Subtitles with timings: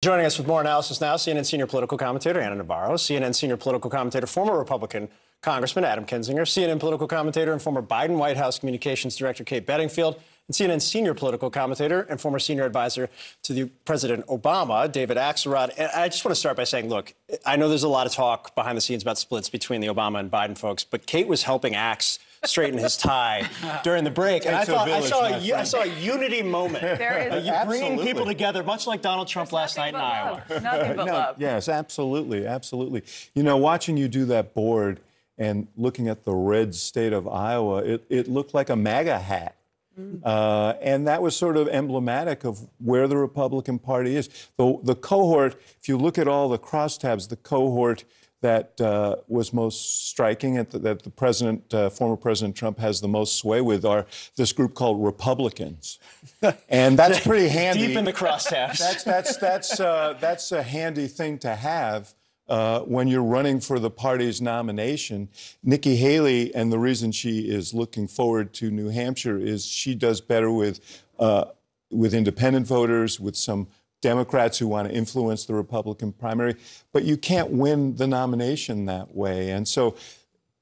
[0.00, 3.90] Joining us with more analysis now, CNN senior political commentator Ana Navarro, CNN senior political
[3.90, 5.08] commentator, former Republican
[5.42, 10.14] Congressman Adam Kinzinger, CNN political commentator and former Biden White House Communications Director Kate Bedingfield,
[10.46, 13.10] and CNN senior political commentator and former senior advisor
[13.42, 15.72] to the President Obama, David Axelrod.
[15.76, 17.12] And I just want to start by saying, look,
[17.44, 20.20] I know there's a lot of talk behind the scenes about splits between the Obama
[20.20, 23.48] and Biden folks, but Kate was helping Axe straighten his tie
[23.82, 24.46] during the break.
[24.46, 26.82] And I thought village, I, saw a, I saw a unity moment.
[26.82, 27.48] There is.
[27.48, 30.42] Uh, bringing people together, much like Donald Trump There's last night in Iowa.
[30.48, 31.36] Nothing but no, love.
[31.38, 33.02] Yes, absolutely, absolutely.
[33.34, 35.00] You know, watching you do that board
[35.36, 39.56] and looking at the red state of Iowa, it, it looked like a MAGA hat.
[39.98, 40.20] Mm.
[40.24, 44.28] Uh, and that was sort of emblematic of where the Republican Party is.
[44.56, 48.04] The, the cohort, if you look at all the crosstabs, the cohort
[48.40, 53.08] that uh, was most striking and that the president, uh, former President Trump, has the
[53.08, 54.06] most sway with are
[54.36, 55.98] this group called Republicans,
[56.68, 57.88] and that's pretty handy.
[57.88, 58.78] Deep in the crosstabs.
[58.78, 62.14] That's that's that's uh, that's a handy thing to have.
[62.48, 65.28] Uh, when you're running for the party's nomination,
[65.62, 70.22] Nikki Haley, and the reason she is looking forward to New Hampshire is she does
[70.22, 70.80] better with
[71.18, 71.46] uh,
[71.90, 73.68] with independent voters, with some
[74.00, 76.54] Democrats who want to influence the Republican primary,
[76.92, 79.50] but you can't win the nomination that way.
[79.50, 79.96] And so,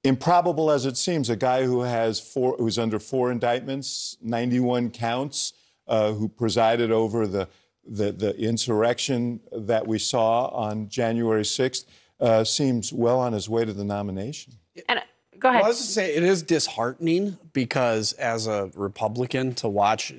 [0.05, 5.53] improbable as it seems, a guy who has four, who's under four indictments, 91 counts,
[5.87, 7.49] uh, who presided over the,
[7.87, 11.85] the, the insurrection that we saw on January 6th,
[12.21, 14.55] uh, seems well on his way to the nomination.
[14.89, 15.03] And
[15.39, 15.61] go ahead.
[15.61, 20.13] Well, I was to say it is disheartening because as a Republican to watch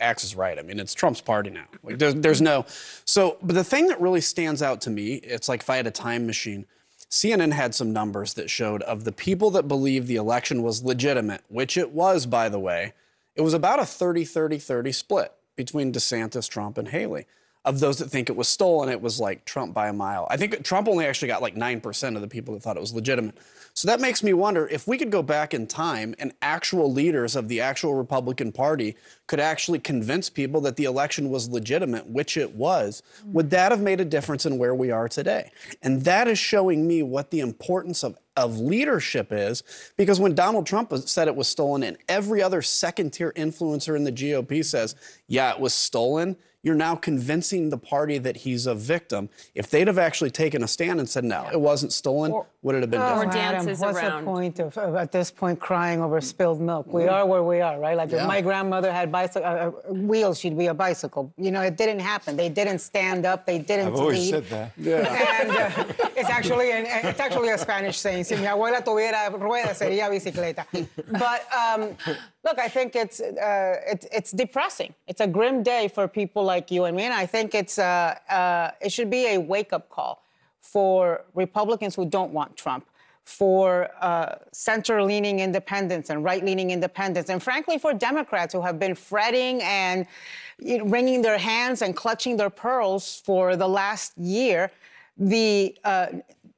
[0.00, 0.58] Axe is right.
[0.58, 1.66] I mean, it's Trump's party now.
[1.82, 2.66] Like, there's, there's no.
[3.04, 5.86] So, but the thing that really stands out to me, it's like if I had
[5.86, 6.66] a time machine.
[7.10, 11.42] CNN had some numbers that showed of the people that believed the election was legitimate,
[11.48, 12.94] which it was, by the way,
[13.34, 17.26] it was about a 30 30 30 split between DeSantis, Trump, and Haley
[17.64, 20.26] of those that think it was stolen, it was like Trump by a mile.
[20.30, 22.92] I think Trump only actually got like 9% of the people that thought it was
[22.92, 23.36] legitimate.
[23.74, 27.36] So that makes me wonder if we could go back in time and actual leaders
[27.36, 28.96] of the actual Republican Party
[29.28, 33.80] could actually convince people that the election was legitimate, which it was, would that have
[33.80, 35.52] made a difference in where we are today?
[35.82, 39.62] And that is showing me what the importance of of leadership is
[39.98, 44.04] because when Donald Trump said it was stolen and every other second tier influencer in
[44.04, 44.96] the GOP says,
[45.26, 49.28] yeah, it was stolen, you're now convincing the party that he's a victim.
[49.54, 52.76] If they'd have actually taken a stand and said, no, it wasn't stolen, or, would
[52.76, 53.30] it have been oh, different?
[53.30, 54.24] Or dances what's around.
[54.24, 56.86] the point of, of, at this point, crying over spilled milk?
[56.92, 57.96] We are where we are, right?
[57.96, 58.22] Like yeah.
[58.22, 61.32] if my grandmother had bicycle, uh, uh, wheels, she'd be a bicycle.
[61.36, 62.36] You know, it didn't happen.
[62.36, 63.44] They didn't stand up.
[63.44, 64.30] They didn't I've always lead.
[64.30, 64.72] said that.
[64.82, 65.40] Yeah.
[65.40, 68.24] And uh, it's actually an, it's actually a Spanish saying.
[68.24, 70.64] Si mi abuela tuviera ruedas, sería bicicleta.
[71.08, 71.96] But um,
[72.44, 74.94] look, I think it's uh, it, it's depressing.
[75.06, 78.16] It's a grim day for people like you and me, and I think it's uh,
[78.28, 80.22] uh, it should be a wake-up call
[80.60, 82.84] for Republicans who don't want Trump,
[83.24, 89.62] for uh, center-leaning independents and right-leaning independents, and frankly for Democrats who have been fretting
[89.62, 90.06] and
[90.84, 94.70] wringing their hands and clutching their pearls for the last year.
[95.18, 96.06] The uh,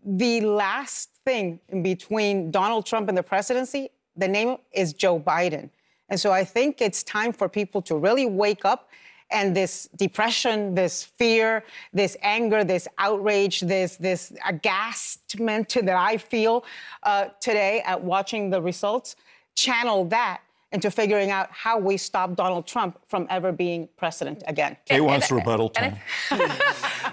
[0.05, 5.71] the last thing in between Donald Trump and the presidency, the name is Joe Biden.
[6.11, 8.91] And so I think it's time for people to really wake up
[9.35, 16.65] and this depression, this fear, this anger, this outrage, this this agastment that I feel
[17.03, 19.17] uh, today at watching the results,
[19.55, 20.41] channel that
[20.73, 24.77] into figuring out how we stop Donald Trump from ever being president again.
[24.91, 25.97] He wants and, rebuttal time.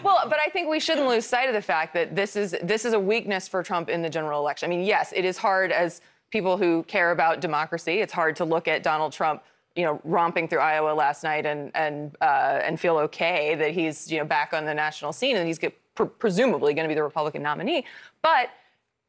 [0.04, 2.86] well, but I think we shouldn't lose sight of the fact that this is this
[2.86, 4.68] is a weakness for Trump in the general election.
[4.68, 6.02] I mean, yes, it is hard as
[6.32, 8.00] people who care about democracy.
[8.00, 9.44] It's hard to look at Donald Trump,
[9.76, 14.12] you know, romping through Iowa last night and and uh, and feel okay that he's
[14.12, 16.96] you know back on the national scene and he's get, pr- presumably going to be
[16.96, 17.86] the Republican nominee.
[18.22, 18.50] But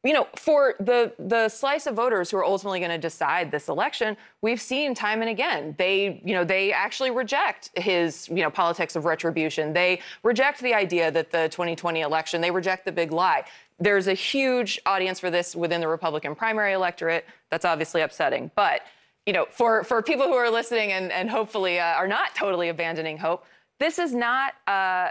[0.03, 3.69] you know, for the the slice of voters who are ultimately going to decide this
[3.69, 8.49] election, we've seen time and again they, you know, they actually reject his, you know,
[8.49, 9.71] politics of retribution.
[9.71, 13.45] They reject the idea that the 2020 election, they reject the big lie.
[13.79, 17.25] There's a huge audience for this within the Republican primary electorate.
[17.49, 18.81] That's obviously upsetting, but
[19.25, 22.69] you know, for for people who are listening and and hopefully uh, are not totally
[22.69, 23.45] abandoning hope,
[23.79, 24.53] this is not.
[24.67, 25.09] Uh, uh,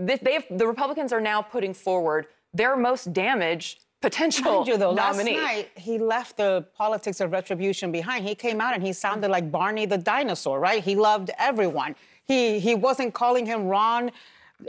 [0.00, 4.76] this, they have, the Republicans are now putting forward their most damaged potential Mind you,
[4.76, 5.36] though, nominee.
[5.36, 8.26] Last night, he left the politics of retribution behind.
[8.26, 10.82] He came out and he sounded like Barney the dinosaur, right?
[10.82, 11.96] He loved everyone.
[12.24, 14.10] He, he wasn't calling him Ron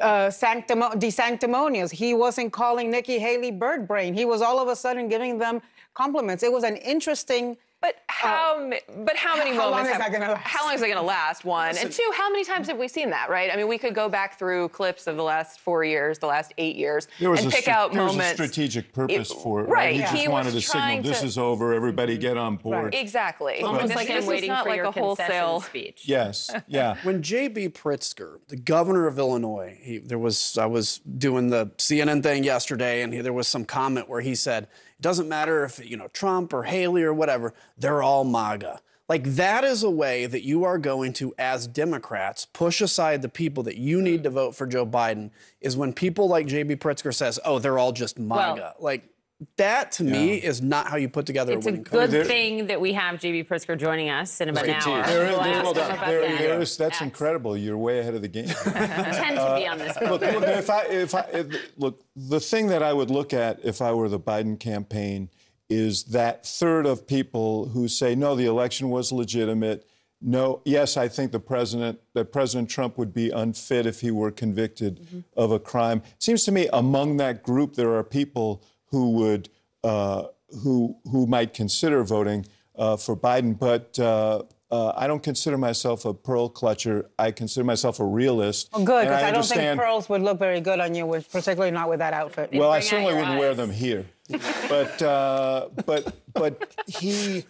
[0.01, 1.91] uh, sanctimo- DeSanctimonious.
[1.91, 4.13] He wasn't calling Nikki Haley bird brain.
[4.13, 5.61] He was all of a sudden giving them
[5.93, 6.43] compliments.
[6.43, 8.01] It was an interesting But oh.
[8.07, 8.67] how?
[8.67, 9.89] ma- but how many how long moments?
[9.89, 10.47] is have- that gonna last?
[10.47, 11.45] How long is it going to last?
[11.45, 12.11] One and two.
[12.15, 13.29] How many times have we seen that?
[13.29, 13.51] Right.
[13.53, 16.53] I mean, we could go back through clips of the last four years, the last
[16.57, 19.37] eight years, There was and a pick stra- out there was a strategic purpose It-
[19.43, 19.69] for it.
[19.69, 20.11] right, He yeah.
[20.11, 21.73] just he wanted was to signal trying this is over.
[21.73, 22.21] Everybody mm-hmm.
[22.21, 22.95] get on board.
[22.95, 23.61] Exactly.
[23.61, 25.61] Almost This- like this I'm is waiting not for like your a wholesale.
[25.61, 26.03] speech.
[26.07, 26.49] Yes.
[26.67, 26.95] Yeah.
[27.03, 27.69] When J.B.
[27.69, 33.01] Pritzker, the governor of Illinois, he, there was I was doing the CNN thing yesterday,
[33.03, 36.07] and he, there was some comment where he said, "It doesn't matter if you know
[36.09, 40.65] Trump or Haley or whatever, they're all MAGA." Like that is a way that you
[40.65, 44.67] are going to, as Democrats, push aside the people that you need to vote for
[44.67, 45.31] Joe Biden.
[45.61, 46.75] Is when people like J.B.
[46.75, 49.09] Pritzker says, "Oh, they're all just MAGA." like
[49.57, 52.23] that to me is not how you put together It's a a winning good country.
[52.23, 55.05] thing that we have JB Pritzker joining us in about an hour.
[55.05, 56.39] There, We'll there- there- that.
[56.39, 57.01] there is- that's Next.
[57.01, 57.55] incredible.
[57.55, 58.47] You're way ahead of the game.
[58.63, 62.67] Tend to be on this look, look, if I, if I, if, look, the thing
[62.67, 65.29] that I would look at if I were the Biden campaign
[65.69, 69.85] is that third of people who say, no, the election was legitimate.
[70.19, 74.31] No, yes, I think the president, that President Trump would be unfit if he were
[74.31, 75.19] convicted mm-hmm.
[75.35, 76.01] of a crime.
[76.15, 79.49] It seems to me among that group there are people who would,
[79.83, 80.23] uh,
[80.63, 82.45] who who might consider voting
[82.75, 83.97] uh, for Biden, but.
[83.99, 87.05] Uh, uh, I don't consider myself a pearl clutcher.
[87.17, 88.69] I consider myself a realist.
[88.73, 91.71] Oh, good, because I, don't think pearls would look very good on you, with, particularly
[91.71, 92.49] not with that outfit.
[92.53, 94.05] well, I certainly wouldn't wear them here,
[94.69, 97.45] but uh, but but he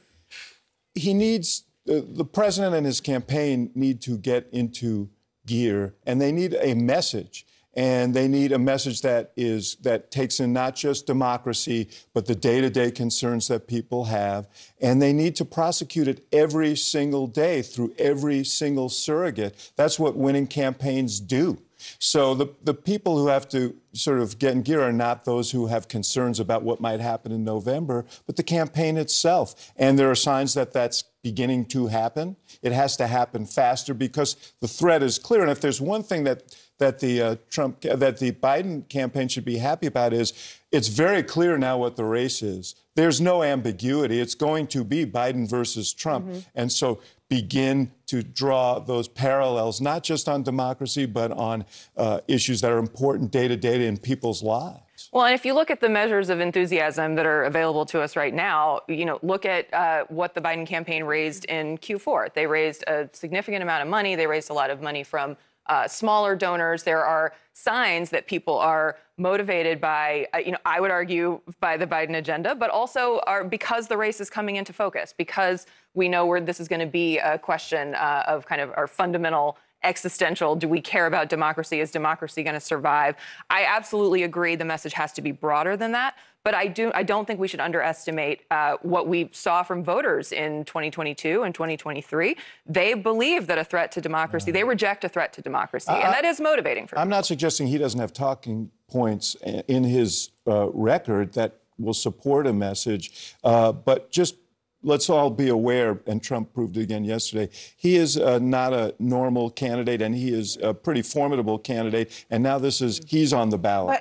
[0.94, 5.10] he needs uh, the president and his campaign need to get into
[5.48, 10.39] gear, and they need a message, and they need a message that is that takes
[10.39, 14.47] in not just democracy but the day-to-day concerns that people have,
[14.81, 19.71] and they need to prosecute it every single day through every single surrogate.
[19.75, 21.59] That's what winning campaigns do.
[22.00, 25.51] So the, the people who have to sort of get in gear are not those
[25.51, 29.71] who have concerns about what might happen in November, but the campaign itself.
[29.77, 32.35] And there are signs that that's beginning to happen.
[32.62, 35.41] It has to happen faster because the threat is clear.
[35.41, 39.45] And if there's one thing that that the uh, Trump that the Biden campaign should
[39.45, 40.33] be happy about is
[40.71, 42.75] it's very clear now what the race is.
[42.95, 44.19] There's no ambiguity.
[44.19, 46.27] It's going to be Biden versus Trump.
[46.56, 51.65] And so begin to draw those parallels, not just on democracy, but on
[51.95, 55.09] uh, issues that are important day to day in people's lives.
[55.12, 58.15] Well, and if you look at the measures of enthusiasm that are available to us
[58.15, 62.33] right now, you know, look at uh, what the Biden campaign raised in Q4.
[62.33, 64.15] They raised a significant amount of money.
[64.15, 65.38] They raised a lot of money from
[65.69, 66.83] uh, smaller donors.
[66.83, 71.75] There are signs that people are motivated by, uh, you know, I would argue by
[71.75, 76.07] the Biden agenda, but also are because the race is coming into focus, because we
[76.07, 79.57] know where this is going to be a question uh, of kind of our fundamental
[79.88, 81.80] existential do we care about democracy?
[81.80, 83.16] Is democracy going to survive?
[83.50, 87.01] I absolutely agree the message has to be broader than that but i do i
[87.01, 92.38] don't think we should underestimate uh, what we saw from voters in 2022 and 2023
[92.66, 96.24] they believe that a threat to democracy they reject a threat to democracy and that
[96.24, 99.36] is motivating for I'm not suggesting he doesn't have talking points
[99.68, 104.36] in his uh, record that will support a message, uh, but just
[104.83, 108.95] let's all be aware, and Trump proved it again yesterday, he is uh, not a
[109.00, 112.25] normal candidate and he is a pretty formidable candidate.
[112.29, 113.95] And now this is, he's on the ballot.